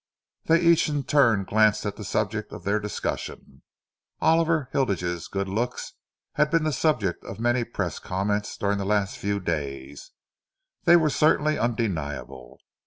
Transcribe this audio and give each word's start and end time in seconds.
They 0.45 0.59
each 0.59 0.89
in 0.89 1.03
turn 1.03 1.43
glanced 1.43 1.85
at 1.85 1.95
the 1.95 2.03
subject 2.03 2.51
of 2.51 2.63
their 2.63 2.79
discussion. 2.79 3.61
Oliver 4.19 4.67
Hilditch's 4.71 5.27
good 5.27 5.47
looks 5.47 5.93
had 6.33 6.49
been 6.49 6.63
the 6.63 6.73
subject 6.73 7.23
of 7.23 7.39
many 7.39 7.63
press 7.63 7.99
comments 7.99 8.57
during 8.57 8.79
the 8.79 8.83
last 8.85 9.19
few 9.19 9.39
days. 9.39 10.09
They 10.85 10.95
were 10.95 11.11
certainly 11.11 11.59
undeniable. 11.59 12.59